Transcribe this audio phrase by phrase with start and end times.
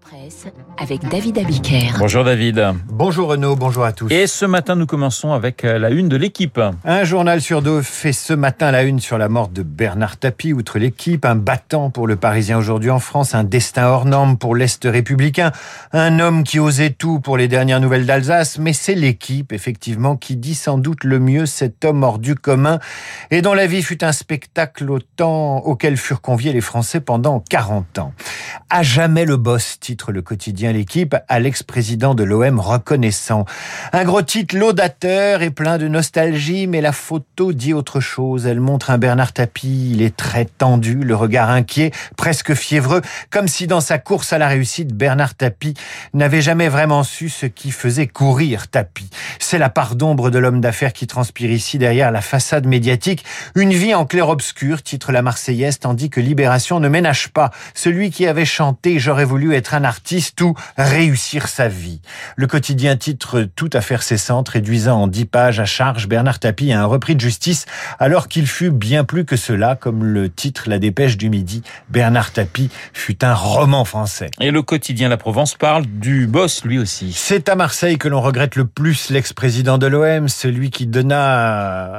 [0.00, 0.46] Presse
[0.78, 1.94] avec David Abiker.
[1.98, 2.74] Bonjour David.
[2.86, 4.12] Bonjour Renaud, bonjour à tous.
[4.12, 6.60] Et ce matin, nous commençons avec euh, la une de l'équipe.
[6.84, 10.52] Un journal sur deux fait ce matin la une sur la mort de Bernard Tapie,
[10.52, 14.54] outre l'équipe, un battant pour le Parisien aujourd'hui en France, un destin hors norme pour
[14.54, 15.50] l'Est républicain,
[15.92, 20.36] un homme qui osait tout pour les dernières nouvelles d'Alsace, mais c'est l'équipe, effectivement, qui
[20.36, 22.78] dit sans doute le mieux cet homme hors du commun
[23.32, 27.98] et dont la vie fut un spectacle autant auquel furent conviés les Français pendant 40
[27.98, 28.12] ans.
[28.70, 33.44] À jamais le boss, titre le quotidien L'équipe, à l'ex-président de l'OM reconnaissant.
[33.92, 38.46] Un gros titre laudateur et plein de nostalgie, mais la photo dit autre chose.
[38.46, 43.48] Elle montre un Bernard Tapie, il est très tendu, le regard inquiet, presque fiévreux, comme
[43.48, 45.74] si dans sa course à la réussite, Bernard Tapie
[46.14, 49.10] n'avait jamais vraiment su ce qui faisait courir Tapie.
[49.38, 53.24] C'est la part d'ombre de l'homme d'affaires qui transpire ici derrière la façade médiatique.
[53.54, 58.26] Une vie en clair-obscur, titre la Marseillaise, tandis que Libération ne ménage pas celui qui
[58.26, 62.00] avait chanté J'aurais voulu être un artiste ou réussir sa vie.
[62.36, 66.80] Le quotidien titre Tout affaire cessante, réduisant en dix pages à charge Bernard Tapie à
[66.80, 67.66] un repris de justice,
[67.98, 71.62] alors qu'il fut bien plus que cela, comme le titre La Dépêche du Midi.
[71.88, 74.30] Bernard Tapie fut un roman français.
[74.40, 77.12] Et le quotidien La Provence parle du boss lui aussi.
[77.14, 81.92] C'est à Marseille que l'on regrette le plus l'ex-président de l'OM, celui qui donna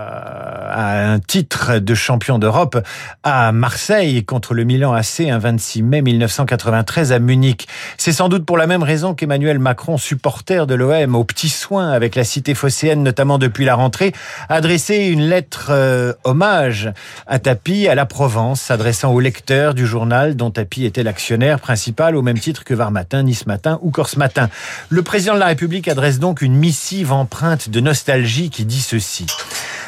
[0.75, 2.78] un titre de champion d'Europe
[3.23, 7.53] à Marseille contre le Milan AC un 26 mai 1993 à Munich.
[7.98, 11.92] C'est sans doute pour la même raison qu'Emmanuel Macron, supporter de l'OM, au petit soin
[11.92, 14.14] avec la cité phocéenne, notamment depuis la rentrée,
[14.50, 16.92] a adressé une lettre euh, hommage
[17.28, 22.16] à Tapi à la Provence, s'adressant aux lecteurs du journal dont Tapi était l'actionnaire principal,
[22.16, 24.50] au même titre que Var Matin, Nice Matin ou Corse Matin.
[24.90, 29.26] Le président de la République adresse donc une missive empreinte de nostalgie qui dit ceci.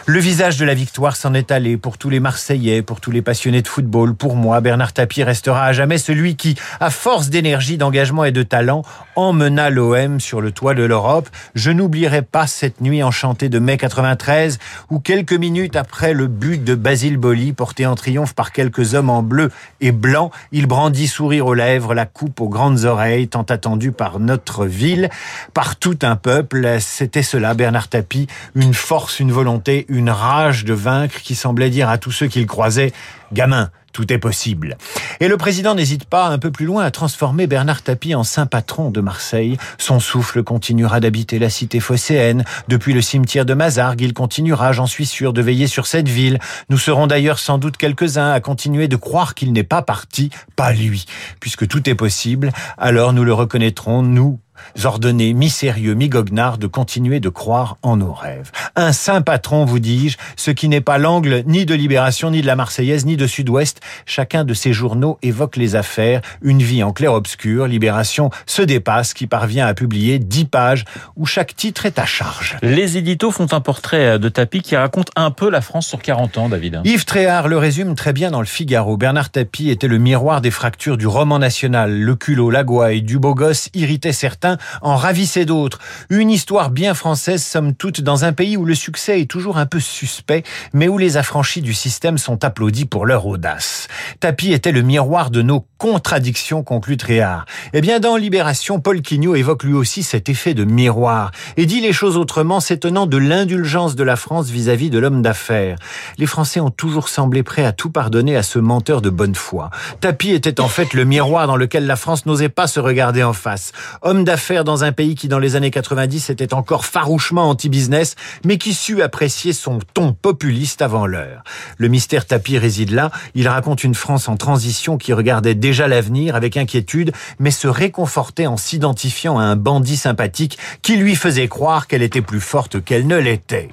[0.08, 3.24] Le visage de la victoire s'en est allé pour tous les Marseillais, pour tous les
[3.24, 4.14] passionnés de football.
[4.14, 8.44] Pour moi, Bernard Tapie restera à jamais celui qui, à force d'énergie, d'engagement et de
[8.44, 8.84] talent,
[9.16, 11.28] emmena l'OM sur le toit de l'Europe.
[11.56, 14.60] Je n'oublierai pas cette nuit enchantée de mai 93
[14.92, 19.10] où quelques minutes après le but de Basile Boli, porté en triomphe par quelques hommes
[19.10, 19.50] en bleu
[19.82, 24.20] et blanc, il brandit sourire aux lèvres, la coupe aux grandes oreilles, tant attendue par
[24.20, 25.10] notre ville,
[25.56, 26.78] par tout un peuple.
[26.80, 31.98] C'était cela, Bernard Tapie, une force, une volonté, rage de vaincre qui semblait dire à
[31.98, 32.94] tous ceux qu'il croisait,
[33.34, 34.76] gamin, tout est possible.
[35.22, 38.46] Et le président n'hésite pas un peu plus loin à transformer Bernard Tapie en saint
[38.46, 39.58] patron de Marseille.
[39.78, 42.44] Son souffle continuera d'habiter la cité phocéenne.
[42.68, 46.40] Depuis le cimetière de Mazargues, il continuera, j'en suis sûr, de veiller sur cette ville.
[46.68, 50.74] Nous serons d'ailleurs sans doute quelques-uns à continuer de croire qu'il n'est pas parti, pas
[50.74, 51.06] lui.
[51.40, 54.42] Puisque tout est possible, alors nous le reconnaîtrons, nous,
[54.84, 58.52] ordonnés, mi-sérieux, mi-goguenard, de continuer de croire en nos rêves.
[58.76, 62.48] Un saint patron, vous dis-je, ce qui n'est pas l'angle ni de Libération, ni de
[62.48, 63.82] la Marseillaise, ni de Sud-Ouest.
[64.06, 67.68] Chacun de ces journaux évoque les affaires, une vie en clair-obscur.
[67.68, 70.86] Libération se dépasse, qui parvient à publier dix pages
[71.16, 72.58] où chaque titre est à charge.
[72.62, 76.38] Les éditos font un portrait de Tapie qui raconte un peu la France sur 40
[76.38, 76.82] ans, David.
[76.84, 78.98] Yves Tréhard le résume très bien dans le Figaro.
[78.98, 82.00] Bernard Tapie était le miroir des fractures du roman national.
[82.00, 84.45] Le culot, la gouaille, du beau gosse irritait certains
[84.82, 85.80] en ravissait d'autres.
[86.10, 89.66] Une histoire bien française, somme toute, dans un pays où le succès est toujours un
[89.66, 93.88] peu suspect, mais où les affranchis du système sont applaudis pour leur audace.
[94.20, 97.46] Tapi était le miroir de nos contradictions, conclut Tréhard.
[97.74, 101.82] Eh bien, dans Libération, Paul Quignot évoque lui aussi cet effet de miroir et dit
[101.82, 105.78] les choses autrement, s'étonnant de l'indulgence de la France vis-à-vis de l'homme d'affaires.
[106.18, 109.70] Les Français ont toujours semblé prêts à tout pardonner à ce menteur de bonne foi.
[110.02, 113.34] Tapi était en fait le miroir dans lequel la France n'osait pas se regarder en
[113.34, 113.72] face.
[114.02, 118.58] Homme d'affaires dans un pays qui, dans les années 90, était encore farouchement anti-business, mais
[118.58, 121.44] qui sut apprécier son ton populiste avant l'heure.
[121.78, 123.12] Le mystère Tapi réside là.
[123.34, 128.48] Il raconte une France en transition qui regardait déjà l'avenir avec inquiétude, mais se réconfortait
[128.48, 133.08] en s'identifiant à un bandit sympathique qui lui faisait croire qu'elle était plus forte qu'elle
[133.08, 133.70] ne l'était.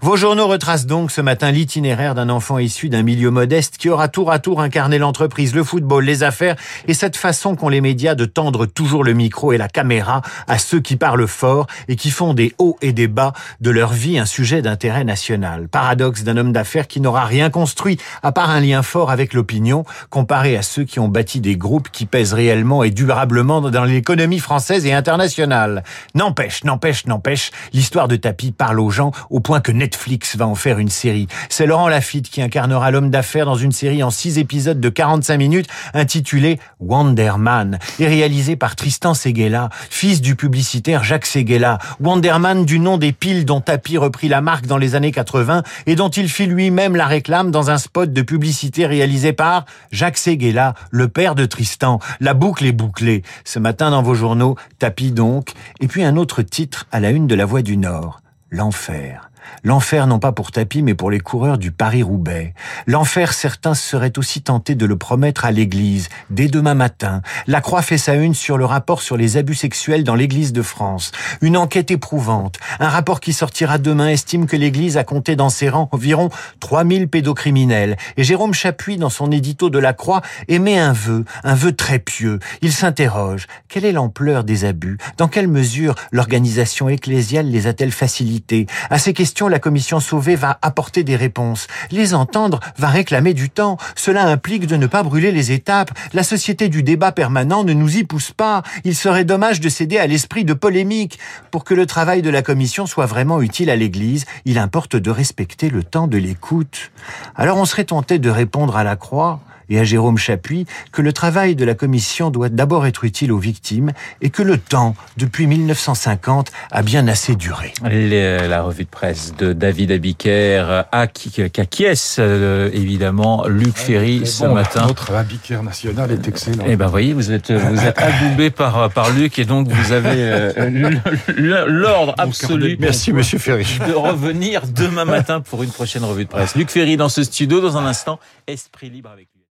[0.00, 4.08] Vos journaux retracent donc ce matin l'itinéraire d'un enfant issu d'un milieu modeste qui aura
[4.08, 8.14] tour à tour incarné l'entreprise, le football, les affaires et cette façon qu'ont les médias
[8.14, 12.10] de tendre toujours le micro et la caméra à ceux qui parlent fort et qui
[12.10, 15.68] font des hauts et des bas de leur vie un sujet d'intérêt national.
[15.68, 19.84] Paradoxe d'un homme d'affaires qui n'aura rien construit à part un lien fort avec l'opinion
[20.10, 24.38] comparé à ceux qui ont bâti des groupes qui pèsent réellement et durablement dans l'économie
[24.38, 25.82] française et internationale.
[26.14, 30.54] N'empêche, n'empêche, n'empêche, l'histoire de Tapi parle aux gens au point que Netflix va en
[30.54, 31.28] faire une série.
[31.48, 35.36] C'est Laurent Lafitte qui incarnera l'homme d'affaires dans une série en six épisodes de 45
[35.36, 42.64] minutes intitulée Wonder Man et réalisée par Tristan Seguela fils du publicitaire Jacques Séguéla, Wanderman
[42.64, 46.08] du nom des piles dont Tapi reprit la marque dans les années 80 et dont
[46.08, 51.08] il fit lui-même la réclame dans un spot de publicité réalisé par Jacques Séguéla, le
[51.08, 51.98] père de Tristan.
[52.20, 53.22] La boucle est bouclée.
[53.44, 57.26] Ce matin dans vos journaux, Tapi donc, et puis un autre titre à la une
[57.26, 58.20] de la Voix du Nord,
[58.50, 59.27] l'enfer.
[59.62, 62.54] L'enfer non pas pour Tapi, mais pour les coureurs du Paris-Roubaix.
[62.86, 67.22] L'enfer, certains seraient aussi tentés de le promettre à l'église, dès demain matin.
[67.46, 70.62] La Croix fait sa une sur le rapport sur les abus sexuels dans l'église de
[70.62, 71.12] France.
[71.40, 72.58] Une enquête éprouvante.
[72.80, 76.30] Un rapport qui sortira demain estime que l'église a compté dans ses rangs environ
[76.60, 77.96] 3000 pédocriminels.
[78.16, 81.98] Et Jérôme Chapuis, dans son édito de la Croix, émet un vœu, un vœu très
[81.98, 82.38] pieux.
[82.62, 83.46] Il s'interroge.
[83.68, 84.98] Quelle est l'ampleur des abus?
[85.16, 88.66] Dans quelle mesure l'organisation ecclésiale les a-t-elle facilités?
[88.90, 91.68] À ces questions, la commission Sauvé va apporter des réponses.
[91.92, 93.76] Les entendre va réclamer du temps.
[93.94, 95.92] Cela implique de ne pas brûler les étapes.
[96.12, 98.62] La société du débat permanent ne nous y pousse pas.
[98.84, 101.20] Il serait dommage de céder à l'esprit de polémique.
[101.52, 105.10] Pour que le travail de la commission soit vraiment utile à l'Église, il importe de
[105.10, 106.90] respecter le temps de l'écoute.
[107.36, 109.40] Alors on serait tenté de répondre à la croix
[109.70, 113.38] et à Jérôme Chapuis que le travail de la commission doit d'abord être utile aux
[113.38, 117.72] victimes et que le temps, depuis 1950, a bien assez duré.
[117.82, 124.86] La revue de presse de David Abiker à Kakies, euh, évidemment, Luc Ferry ce matin.
[124.86, 126.64] Notre Abiker national est excellent.
[126.66, 130.10] Eh ben, voyez, vous êtes, vous êtes adoubé par, par Luc et donc vous avez
[130.14, 130.90] euh,
[131.66, 132.76] l'ordre absolu.
[132.80, 133.66] Merci, monsieur Ferry.
[133.86, 136.54] De revenir demain matin pour une prochaine revue de presse.
[136.54, 139.37] Luc Ferry dans ce studio, dans un instant, Esprit libre avec lui.